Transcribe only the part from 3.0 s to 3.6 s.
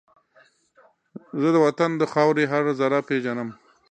پېژنم